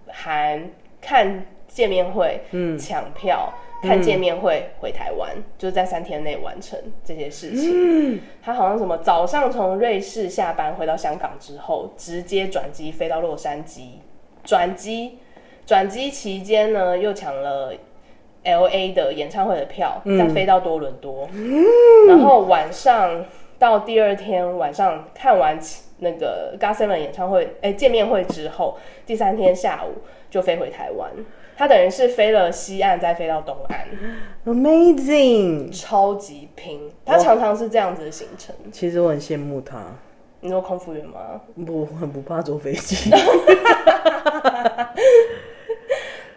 [0.07, 0.69] 含
[1.01, 3.53] 看见面会，嗯，抢票。
[3.79, 8.19] 看见面会回台湾，就是在三天内完成这些事情。
[8.41, 13.99] 他好像什么早上从瑞士下班回到香港之后，直接转机飞到洛杉矶，
[14.43, 15.19] 转机
[15.63, 17.71] 转机期间呢，又抢了
[18.45, 21.29] L A 的演唱会的票，再飞到多伦多，
[22.07, 23.23] 然后晚上
[23.59, 25.55] 到第二天晚上看完
[25.99, 31.11] 那个 Seven 演唱会，哎、见面会之后，第三天下午就飞回台湾。
[31.57, 33.87] 他等于是飞了西岸，再飞到东岸
[34.45, 35.75] ，Amazing！
[35.75, 36.91] 超级拼。
[37.03, 38.55] 他常常是这样子的行程。
[38.71, 39.83] 其实我很羡慕他，
[40.41, 41.41] 你说空服员吗？
[41.67, 43.09] 我很不怕坐飞机。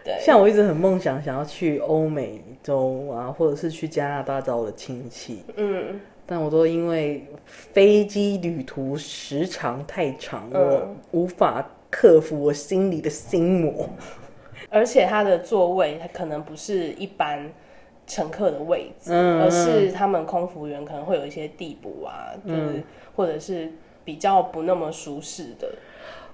[0.03, 13.89] 对，像我一直很梦想想要去欧美洲啊，或者是去加拿大找我的亲戚，嗯，但我都因为飞机旅途时长太长，嗯我无法克服我心里的心魔。
[14.71, 17.51] 而且他的座位，它可能不是一般
[18.07, 22.81] 乘客的位置，嗯而是他们空服员可能会有一些地补啊，就是、
[23.13, 23.69] 或者是
[24.05, 25.69] 比较不那么舒适的。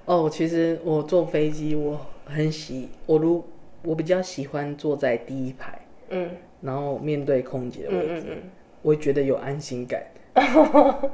[0.05, 3.43] 哦，其实我坐飞机我很喜，我如
[3.81, 5.79] 我比较喜欢坐在第一排，
[6.10, 6.29] 嗯
[6.62, 8.43] 然后面对空姐的位置。
[8.88, 10.02] 我会觉得有安心感。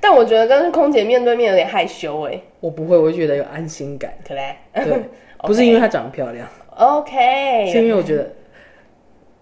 [0.00, 4.16] 但我觉得跟空姐面对面有点害羞哎，我不会，我会觉得有安心感。
[4.24, 4.56] 可来。
[4.72, 5.02] 对，
[5.42, 8.30] 不是因为她长得漂亮，OK，是因为我觉得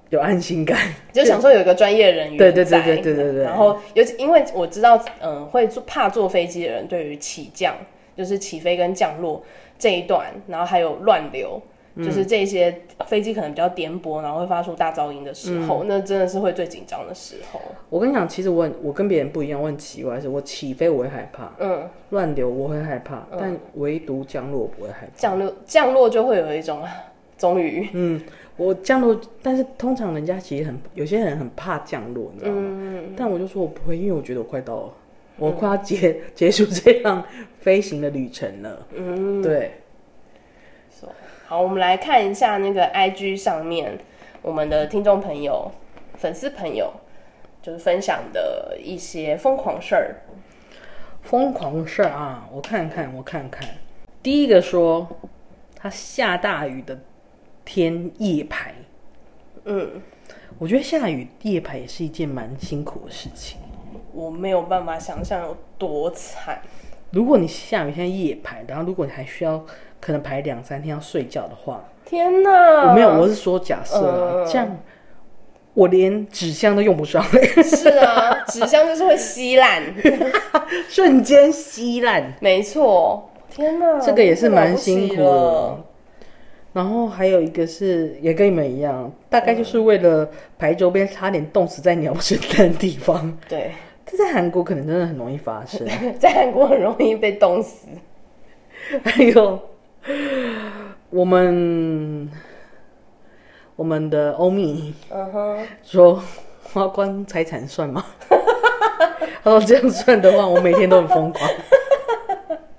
[0.08, 0.78] 有安心感。
[1.12, 7.74] 就想说有一个专业人员对对对在对对对对然后尤其因为我知道，嗯、会坐怕坐飞机的人，对于起降，
[8.16, 9.42] 就是起飞跟降落
[9.78, 12.76] 这一段，然后还有乱流，嗯就是这些
[13.06, 15.86] 飞机可能比较颠簸，然后会发出大噪音的时候，嗯。
[15.88, 17.60] 那真的是会最紧张的时候。
[17.88, 25.12] 我跟你讲，其实我很我跟别人不一样，我很奇怪的是，我起飞我会害怕，嗯，乱流我会害怕，但唯独降落我不会害怕。
[25.14, 26.90] 降落降落就会有一种啊
[27.38, 28.20] 终于，嗯，
[28.56, 32.60] 我降落，但是通常人家其实很有些人很怕降落，你知道吗？
[32.60, 34.92] 嗯，但我就说我不会，因为我觉得我快到了，
[35.38, 37.22] 我快要结、结束这趟
[37.60, 38.86] 飞行的旅程了。
[38.94, 39.72] 嗯，对，
[41.54, 43.96] 好，我们来看一下那个 IG 上面
[44.42, 45.70] 我们的听众朋友、
[46.14, 46.92] 粉丝朋友
[47.62, 50.16] 就是分享的一些疯狂事儿。
[51.22, 53.68] 疯狂事儿啊，我看看，我看看。
[54.20, 55.06] 第一个说，
[55.76, 56.98] 他下大雨的
[57.64, 58.74] 天夜排，
[59.62, 60.02] 嗯，
[60.58, 63.60] 我觉得下雨夜排也是一件蛮辛苦的事情。
[64.12, 66.60] 我没有办法想象有多惨。
[67.12, 69.64] 如果你下雨天夜排，然后如果你还需要
[70.04, 72.90] 可能排两三天要睡觉的话，天哪！
[72.90, 74.78] 我没有，我是说假设啊，嗯这样
[75.72, 77.24] 我连纸箱都用不上，
[77.64, 79.82] 是啊， 纸箱就是会稀烂。
[80.90, 85.78] 瞬间稀烂，没错，天哪，这个也是蛮辛苦的。
[86.74, 93.34] 然后还有一个是也跟你们一样，大概就是为了排周边，差点冻死在鸟生蛋的地方。
[93.48, 93.70] 对，
[94.04, 95.80] 这在韩国可能真的很容易发生。
[96.18, 97.86] 在韩国很容易被冻死。
[99.02, 99.58] 还有
[101.10, 102.30] 我们
[103.76, 106.22] 我们的欧米嗯哼，说
[106.62, 108.04] 花光财产算吗？
[109.42, 111.50] 他说这样算的话，我每天都很疯狂。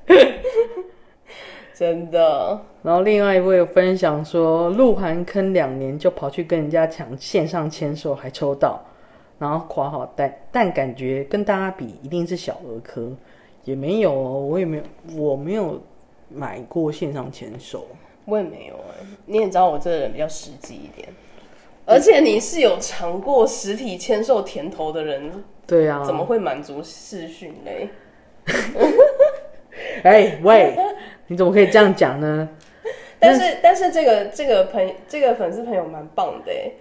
[1.73, 8.79] 真的，然后另外一位有分享说，鹿晗坑两年就跑去跟人家抢线上签售，还抽到，
[9.39, 13.11] 然后夸好，但但感觉跟大家比，一定是小儿科，
[13.65, 14.83] 也没有哦，我也没有，
[15.17, 15.81] 我没有
[16.29, 17.87] 买过线上签售。
[18.25, 21.07] 我也没有哎、你也知道我这个人比较实际一点，
[21.85, 25.31] 而且你是有尝过实体签售甜头的人，
[25.67, 27.89] 对啊，怎么会满足视讯嘞？
[30.03, 30.75] 哎喂，
[31.27, 32.49] 你怎么可以这样讲呢？
[33.19, 36.71] 但是但是这个这个朋这个粉丝朋友蛮棒的哎，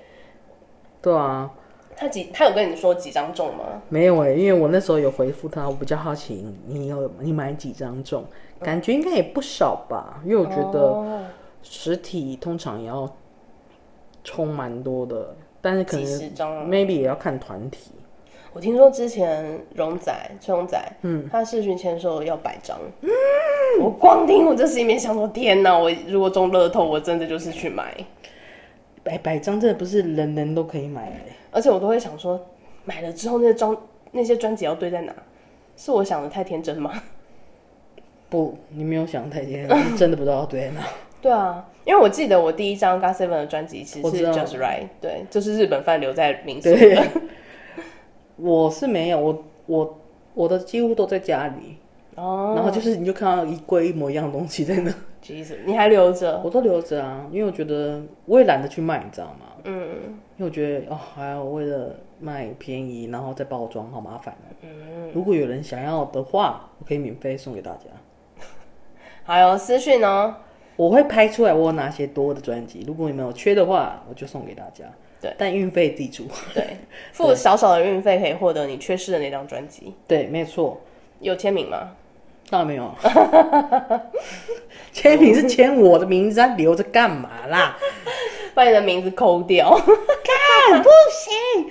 [1.02, 1.50] 对啊，
[1.96, 3.82] 他几他有跟你说几张中吗？
[3.88, 8.24] 没有哎、因为我那时候有回复他，我比较好奇你有你买几张中，
[8.60, 11.24] 感觉应该也不少吧，因为我觉得哦
[11.62, 13.10] 实体通常也要
[14.22, 16.06] 充蛮多的，但是可能
[16.68, 17.92] maybe 也要看团体。
[18.52, 23.10] 我听说之前荣仔崔荣仔，嗯，他视讯签售要百张，嗯
[23.80, 25.76] 我光听我这心里面想说，天哪！
[25.76, 27.92] 我如果中乐透，我真的就是去买，
[29.02, 31.16] 百百张真的不是人人都可以买的、
[31.54, 32.38] 而且我都会想说，
[32.84, 33.76] 买了之后那些专
[34.10, 35.14] 那些专辑要堆在哪？
[35.76, 36.92] 是我想的太天真吗？
[38.28, 40.80] 不，你没有想太天，真真的不知道要堆在哪。
[41.22, 47.02] 对啊，因为我记得我第一张 GOT7 的专辑其实是 Just Right，对，就是日本饭留在民宿的。，
[48.36, 50.00] 我是没有，我我
[50.34, 51.78] 我的几乎都在家里，
[52.16, 59.46] 哦，然后就是你就看到一柜一模一样的东西在那，其实你还留着，我都留着啊，因为我觉得我也懒得去卖，你知道吗？
[59.64, 64.50] 嗯因为我觉得哦，还要为了卖便宜，然后再包装，好麻烦哦。
[64.62, 67.86] 嗯，如果有人想要的话，我可以免费送给大家。
[69.24, 70.34] 还有私讯哦，
[70.76, 74.84] 我会拍出来我有哪些多的专辑，如果你们有缺的话，我就送给大家。
[75.20, 76.24] 对，但运费自己出。
[76.52, 76.78] 对，
[77.12, 80.80] 付少少的运费可以获得你缺失的那张专辑，对，没错，
[81.20, 81.92] 有签名吗？
[82.50, 82.92] 当然没有。
[84.92, 87.76] 签名是签我的名字，他留着干嘛啦？
[88.54, 89.70] 把你的名字抠掉。
[89.78, 91.70] 干不行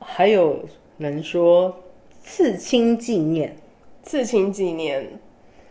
[0.00, 0.60] 还有
[0.98, 1.74] 人说
[2.20, 3.56] 刺青纪念，
[4.02, 5.06] 刺青纪念。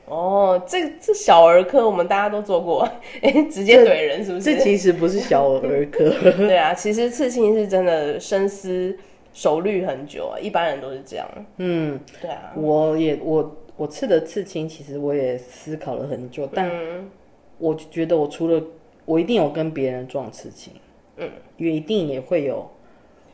[0.05, 2.87] 哦，这这小儿科我们大家都做过，
[3.23, 4.43] 哎，直接怼人是不是？
[4.43, 6.09] 这其实不是小儿科。
[6.45, 8.95] 对啊，其实刺青是真的深思
[9.33, 11.27] 熟虑很久啊，一般人都是这样。
[11.57, 17.09] 嗯，对啊，我也我我刺的刺青，其实我也思考了很久，但嗯
[17.57, 18.61] 我觉得我除了
[19.05, 20.73] 我一定有跟别人撞刺青，
[21.17, 22.69] 嗯，也一定也会有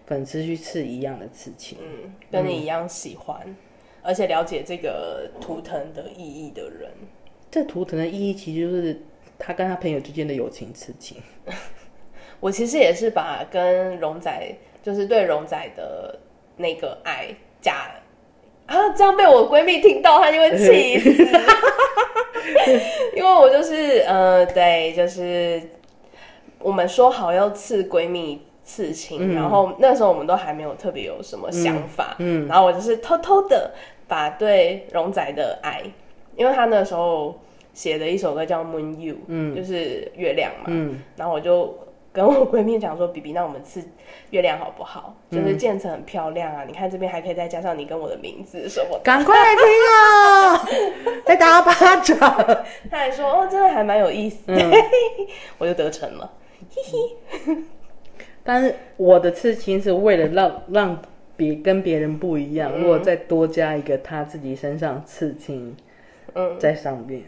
[0.06, 1.78] 粉丝去刺一样的刺青。
[1.82, 3.56] 嗯，跟你一样喜欢，
[4.02, 6.92] 而且了解这个图腾的意义的人。
[7.52, 9.02] 这图腾的意义其实就是
[9.38, 11.18] 他跟他朋友之间的友情刺青。
[12.40, 16.18] 我其实也是把跟荣仔，就是对荣仔的
[16.58, 17.92] 那个爱加
[18.70, 21.10] 啊，这样被我闺蜜听到，她就会 气死。
[23.16, 25.62] 因为我就是呃，对，就是
[26.60, 33.72] 我们说好要刺闺蜜刺青，然后那时候我们都还没有特别有什么想法，嗯，然后我就是偷偷的
[34.08, 35.82] 把对荣仔的爱，
[36.36, 37.40] 因为他那时候
[37.74, 41.78] 写的一首歌叫《Moon You》，嗯，就是月亮嘛，嗯，然后我就
[42.12, 43.84] 跟我闺蜜讲说：“比比，那我们刺
[44.32, 45.16] 月亮好不好？
[45.30, 49.00] 就是建成很漂亮啊，你看这边还可以再加上你跟我的名字什么的。
[49.04, 51.22] 赶快来听啊！
[51.26, 52.18] 再打巴掌。”
[52.90, 54.58] 他还说：“哦，真的还蛮有意思的。
[54.58, 54.72] 嗯
[55.60, 56.32] 我就得逞了。
[58.44, 61.02] 但是我的刺青是为了让让
[61.38, 65.76] 别跟别人不一样，如果再多加一个他自己身上刺青，
[66.34, 67.24] 嗯，在上面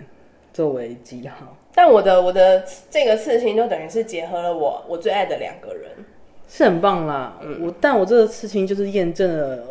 [0.52, 5.92] 作为记号，但我的我的这个刺青就等于是结合了我我最爱的两个人。
[6.48, 7.40] 是很棒啦。
[7.62, 9.64] 我但我这个刺青就是验证了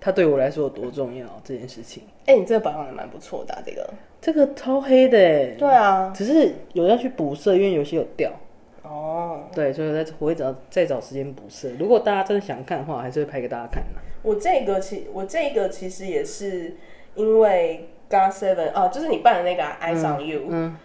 [0.00, 2.04] 它对我来说有多重要这件事情。
[2.26, 3.88] 哎、你这个保养的蛮不错的、啊，这个。
[4.20, 8.30] 这个超黑的欸，对啊，只是有要去补色，因为有些有掉。
[8.82, 11.68] 哦，对，所以我在我会找再找时间补色。
[11.78, 14.00] 如果大家真的想看的话，还是会拍给大家看的。
[14.22, 16.76] 我这个其我这个其实也是
[17.14, 20.76] 因为 God Seven 哦，就是你办的那个、啊 Eyes on You、嗯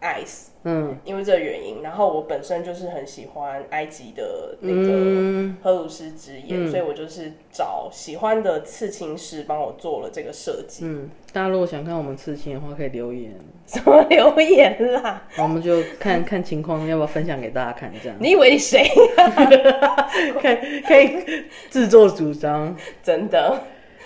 [0.00, 10.84] Eyes，嗯因为这个原因，然后我本身就是很喜欢埃及的那个嗯，荷鲁斯之眼，所以我就是找喜欢的刺青师帮我做了这个设计。
[10.86, 13.34] 嗯，大家如果想看我们刺青的话，可以留言，
[13.66, 15.22] 什么留言啦？
[15.38, 18.88] 我们就看 看情况，要不要分享给大家看，这样你以为你谁？
[20.40, 22.74] 可以可以自作主张。
[23.02, 23.60] 真的，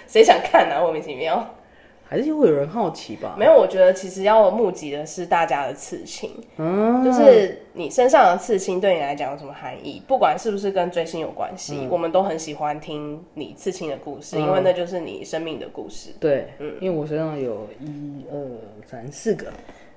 [0.08, 0.80] 谁想看啊？
[0.80, 1.53] 莫名其妙。
[2.06, 3.34] 还是会有人好奇吧？
[3.38, 10.02] 没有，我觉得其实要募集的是大家的刺青，嗯，就是你身上的刺青对你来讲有什么含义？
[10.06, 16.10] 不管是不是跟追星有关系，我们都很喜欢听你刺青的故事，因为那就是你生命的故事。
[16.20, 18.38] 对，嗯因为我身上有一二
[18.86, 19.46] 三四个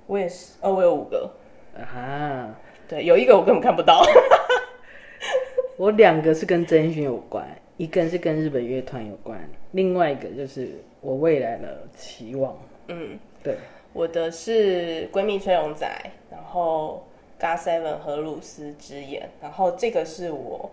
[0.08, 1.30] 我也是，哦，我有五个，
[1.76, 2.56] 啊，
[2.88, 4.04] 对，有一个我根本看不到。
[5.78, 7.46] 我两个是跟真勋有关，
[7.76, 9.38] 一个是跟日本乐团有关，
[9.72, 10.70] 另外一个就是
[11.02, 12.58] 我未来的期望。
[12.88, 13.58] 嗯，对，
[13.94, 15.88] 我的是闺蜜崔永仔，
[16.32, 17.06] 然后
[17.40, 20.72] GOT Seven 和露丝之眼，然后这个是我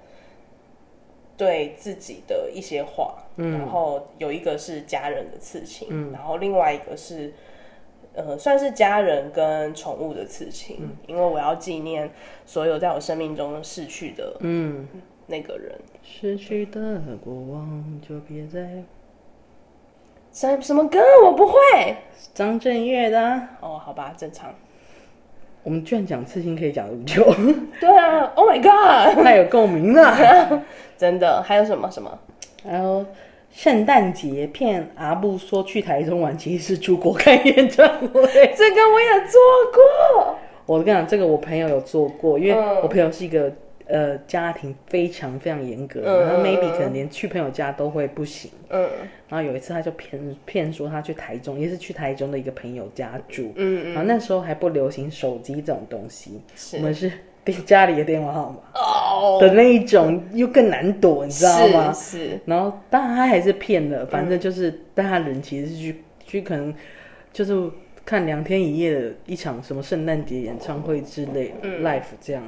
[1.37, 7.33] 对自己的一些话，然后有一个是家人的刺青，然后另外一个是
[8.15, 12.09] 呃算是家人跟宠物的刺青，因为我要纪念
[12.47, 14.89] 所有在我生命中逝去的嗯，
[15.27, 15.77] 那个人。
[16.03, 18.85] 失去的过往就别再。
[20.35, 21.55] 什什么歌我不会
[22.35, 24.53] 张震岳的啊、哦，好吧，正常。
[25.63, 27.35] 我们居然讲刺青可以讲这么久，
[27.81, 30.61] 对啊，Oh my God，太有共鸣了。
[30.99, 32.19] 真的，还有什么什么？
[32.69, 33.07] 还有
[33.53, 38.53] 圣诞节骗阿布说去台中玩，其实是出国看演唱会。
[38.57, 39.41] 这个我也做
[39.73, 40.37] 过。
[40.67, 43.53] 我跟你讲，这个我朋友有做过，因为嗯我朋友是一个
[43.87, 48.51] 呃家庭非常非常严格，嗯然后嗯 maybe 嗯可能连去朋友家都会不行。
[48.71, 48.89] 嗯。
[49.29, 56.41] 然后有一次他就骗骗说他去台中，也是去台中的一个朋友家住，嗯然后那时候还不流行手机这种东西，
[56.75, 57.11] 我们是
[57.45, 61.93] 电家里的电话号码哦，的那一种，又更难躲，你知道吗？
[61.93, 66.73] 是是，然后当然他还是骗了，反正就是，但他人其实是去去可能
[67.33, 67.71] 就是
[68.05, 72.43] 看两天一夜的一场什么圣诞节演唱会之类的、，life 这样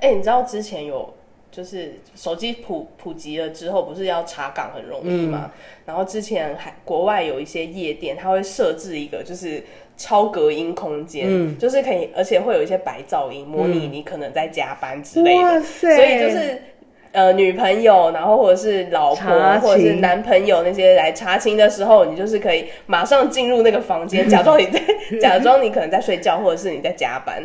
[0.00, 0.08] 的。
[0.08, 1.12] 哎、你知道之前有
[1.50, 5.50] 就是手机普普及了之后，不是要查岗很容易吗？
[5.84, 9.62] 然后之前还国外有一些夜店，它会设置一个就是
[9.96, 15.42] 超隔音空间，就是可以，而且会有一些白噪音，模拟你可能在加班之类的。
[15.42, 15.96] 哇塞！
[15.96, 16.62] 所以就是
[17.10, 24.80] 呃女朋友，然后或者是老婆或者是男朋友那些来查寝的时候，你就是可以马上进入那个房间，假装你在
[25.20, 27.42] 假装你可能在睡觉，或者是你在加班，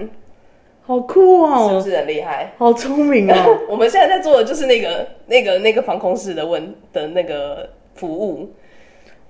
[0.86, 2.52] 好酷是不哦，是很厉害？
[2.58, 3.36] 好聪明哦。
[3.68, 8.50] 我们现在在做的就是那个那个那个防空室的问的那个服务。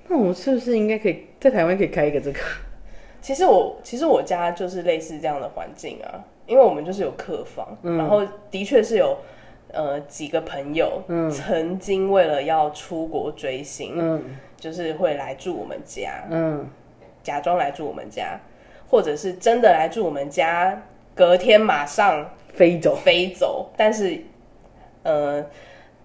[0.08, 2.40] 那我们是不是应该可以在台湾可以开一个这个？
[3.22, 9.18] 其实我其实我家就是类似这样的环境啊，因为我们就是有客房，然后的确是有
[9.72, 11.02] 呃几个朋友，
[11.32, 14.24] 曾经为了要出国追星，嗯
[14.58, 16.68] 就是会来住我们家，嗯，
[17.24, 18.40] 假装来住我们家，
[18.88, 20.80] 或者是真的来住我们家，
[21.16, 22.96] 隔天马上飞走。
[22.96, 24.20] 飞走，但是
[25.04, 25.44] 呃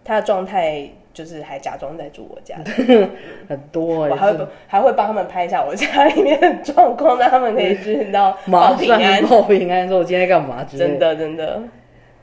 [0.05, 2.57] 他的状态就是还假装在住我家，
[3.49, 9.29] 很多哎、我还会还会帮他们拍一下我家里面的状况，让他们可以知道 马报平安上。
[9.29, 10.99] 报平安，说我今天在干嘛之类真。
[10.99, 11.63] 的真的，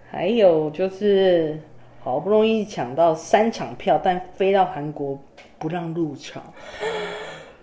[0.09, 1.59] 还有就是
[2.01, 5.19] 好不容易抢到三场票，但飞到韩国
[5.59, 6.41] 不让入场。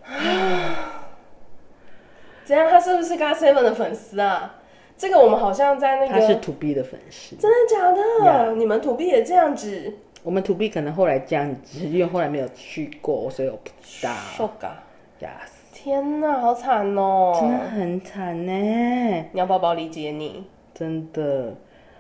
[2.45, 2.69] 怎样？
[2.71, 4.57] 他是不是 GOT Seven 的粉丝啊？
[4.97, 9.93] 这个我们好像在那个他是 To B 的粉丝，真的假的 Yeah 你们土币也这样子？
[10.23, 14.13] 我们 To B 可能后来这样子，因为后来没有去过，所以我不知道。
[14.37, 14.85] shock 啊！
[15.21, 15.31] 呀，
[15.73, 17.37] 天哪，好惨哦！
[17.39, 21.53] 真的很惨呢，鸟宝宝理解你，真的。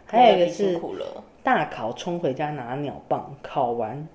[0.06, 1.22] 还有一个辛是苦了。
[1.42, 4.08] 大考冲回家拿鸟棒，考完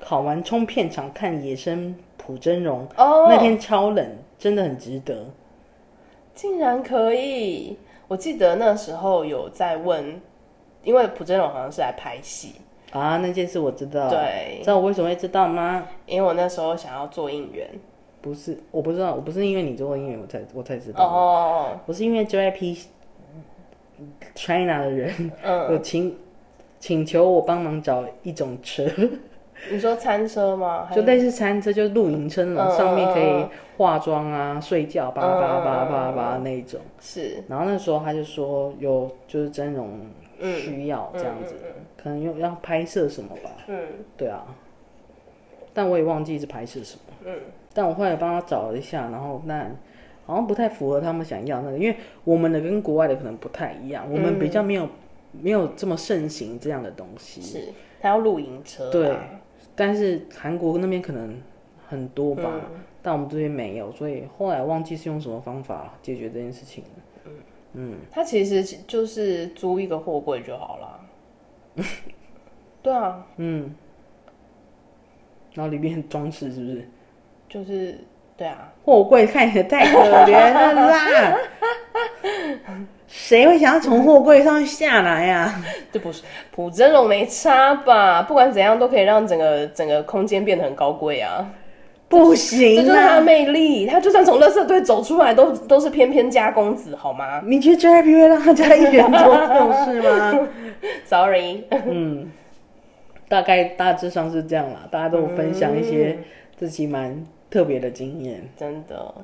[0.00, 4.04] 考完冲片场看野生朴真荣，哦，那天超冷，
[4.38, 5.26] 真的很值得。
[6.34, 7.78] 竟然可以！
[8.08, 10.20] 我记得那时候有在问，
[10.82, 12.54] 因为朴真荣好像是来拍戏，
[12.92, 14.08] 啊，那件事我知道。
[14.08, 15.86] 对知道我为什么会知道吗？
[16.06, 17.68] 因为我那时候想要做应援。
[18.20, 22.84] 不是，我不知道，我不是因为你做过音乐我才我才知道，哦，我是因为 JYP
[24.34, 26.16] China 的人嗯，有请
[26.80, 28.82] 请求我帮忙找一种车，
[29.70, 30.88] 你说餐车吗？
[30.94, 33.46] 就类似餐车，就是露营车那种，嗯上面可以
[33.76, 36.80] 化妆啊、睡觉、叭叭叭叭叭叭那一种。
[37.00, 40.00] 是，然后那时候他就说有就是真容
[40.40, 41.54] 需要这样子，
[41.96, 43.78] 可能又要拍摄什么吧，嗯。
[44.16, 44.44] 对啊，
[45.72, 47.14] 但我也忘记是拍摄什么。
[47.24, 47.36] 嗯，
[47.72, 49.70] 但我后来帮他找了一下，然后那
[50.26, 54.88] 好像不太符合他们想要那个，因为我们的跟国外的可能不太一样，我们比较没有、
[55.32, 57.40] 没有这么盛行这样的东西。
[57.42, 57.68] 是，
[58.00, 58.92] 他要露营车、啊。
[58.92, 59.16] 对，
[59.74, 61.40] 但是韩国那边可能
[61.88, 67.32] 很多吧，嗯但我们这边没有，所以后来忘记是用什么方法解决这件事情了。
[67.74, 71.84] 嗯，他其实就是租一个货柜就好了。
[72.82, 73.74] 对啊，嗯，
[75.52, 76.88] 然后里面装饰是不是？
[77.48, 77.98] 就是
[78.36, 81.36] 对啊，货柜看起来太可怜了啦，
[83.06, 88.22] 谁会想要从货柜上下来呀、 这不是普真龙没差吧？
[88.22, 91.63] 不管怎样都可以让整个整个空间变得很高贵啊，这
[92.18, 93.20] 不行这就是他的啊！
[93.20, 93.86] 魅力。
[93.86, 100.48] 他就算从垃圾堆走出来，都都是翩翩家公子，好吗你觉得 JYP 会让他家一人做这种事吗？？
[101.04, 102.30] Sorry，嗯，
[103.28, 106.18] 大概大致上是这样啦，大家都有分享一些
[106.56, 109.14] 自己蛮特别的经验，真的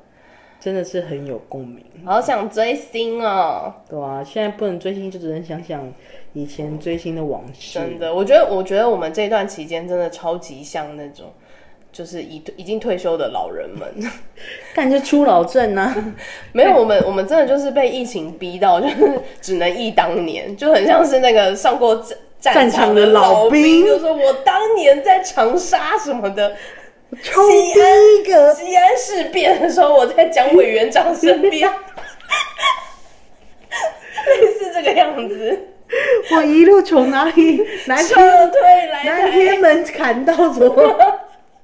[0.58, 1.84] 真的是很有共鸣。
[2.04, 3.74] 好想追星哦。
[3.88, 5.92] 对啊，现在不能追星，就只能想想
[6.32, 7.78] 以前追星的往事。
[7.78, 11.26] 真的，我觉得，我觉得我们这段期间真的超级像那种，
[11.92, 13.88] 就是已已经退休的老人们。
[14.74, 15.94] 感觉出老症啊，
[16.52, 21.96] 没有，我们我们真的就是被疫情逼到， 就是只能忆当年，就很像是那个上过
[22.38, 23.84] 战战场的老老兵。
[23.84, 26.56] 就说我当年在长沙什么的，
[27.20, 28.54] 西安一个。
[28.54, 31.68] 西安事变的时候，我在蒋委员长身边，
[34.26, 35.66] 类似这个样子，
[36.34, 39.04] 我一路从哪里南撤天退来台。
[39.04, 41.20] 南天门砍到什么？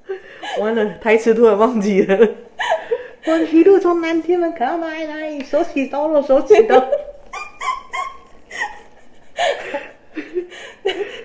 [0.60, 2.28] 完了，台词突然忘记了。
[3.26, 6.76] 我一路从南天门砍到哪里哪里，手起刀落，手起刀。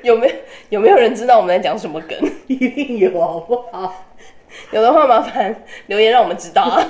[0.02, 0.34] 有没有
[0.70, 2.18] 有没有人知道我们在讲什么梗？
[2.48, 4.08] 一定有好不好？
[4.72, 5.56] 有的话麻烦
[5.86, 6.86] 留言让我们知道啊，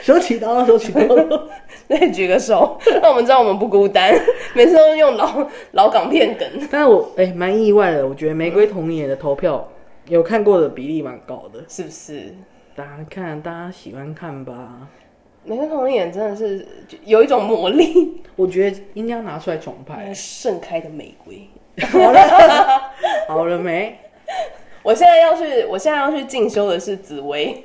[0.00, 1.50] 手起刀落，手起刀落。
[1.88, 4.14] 对，举个手，让我们知道我们不孤单。
[4.54, 9.68] 每次都是用老老港片梗，但是我哎蛮、意外的，我觉得《玫瑰童年》的投票
[10.06, 11.64] 有看过的比例蛮高的。
[11.68, 12.34] 是不是？
[12.74, 14.88] 大家看，大家喜欢看吧？
[15.44, 16.66] 每个童年真的是
[17.04, 20.12] 有一种魔力， 我觉得应该要拿出来重拍。
[20.14, 21.48] 盛开的玫瑰。
[21.88, 22.20] 好了，
[23.28, 23.98] 好了没？
[24.82, 27.64] 我现在要去，我现在要去进修的是紫薇，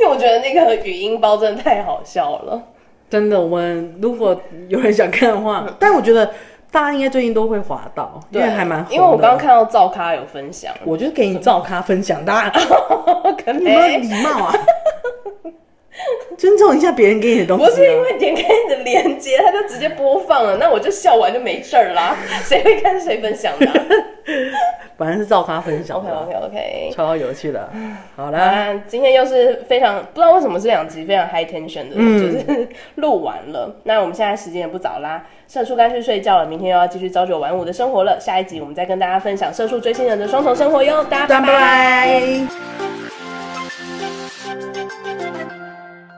[0.00, 2.68] 因为我觉得那个语音包真的太好笑了。
[3.10, 6.30] 真的，我们如果有人想看的话，但我觉得
[6.70, 8.84] 大家应该最近都会滑到，因为还蛮。
[8.90, 12.60] 因为我刚刚看到赵咖有分享，我就给你赵咖分享，大家
[13.42, 14.54] 可你有没有能礼貌啊？
[16.38, 17.68] 尊重一下别人给你的东西、啊。
[17.68, 22.16] 不是因为点开你的链接，他就直接播放了， 那我就笑完就没事儿啦。
[22.44, 23.74] 谁会看谁分享的啊、
[24.98, 26.90] 反正是照他分享 OK，OK OK。
[26.94, 27.68] 超有趣的。
[28.14, 33.74] 好啦，啊，今天又是非常不知道为什么这两集非常 high tension 的，就是录完了。
[33.84, 38.20] 那我们现在时间也不早啦，社畜该去睡觉了，明天又要继续朝九晚五的生活了。
[38.20, 43.17] 下一集我们再跟大家分享社畜追星人的双重生活哟，大家拜拜拜。